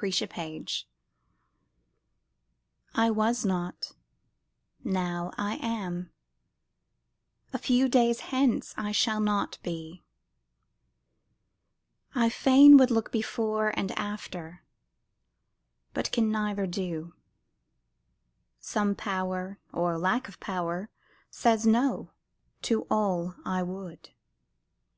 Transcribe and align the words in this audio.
THE 0.00 0.06
MYSTERY 0.06 0.64
I 2.94 3.10
was 3.10 3.44
not; 3.44 3.92
now 4.82 5.30
I 5.36 5.56
am 5.56 6.10
a 7.52 7.58
few 7.58 7.86
days 7.86 8.20
hence 8.20 8.72
I 8.78 8.92
shall 8.92 9.20
not 9.20 9.58
be; 9.62 10.02
I 12.14 12.30
fain 12.30 12.78
would 12.78 12.90
look 12.90 13.12
before 13.12 13.76
And 13.78 13.92
after, 13.92 14.64
but 15.92 16.10
can 16.12 16.30
neither 16.32 16.66
do; 16.66 17.12
some 18.58 18.94
Power 18.94 19.58
Or 19.70 19.98
lack 19.98 20.28
of 20.28 20.40
power 20.40 20.88
says 21.28 21.66
"no" 21.66 22.10
to 22.62 22.86
all 22.88 23.34
I 23.44 23.62
would. 23.62 24.08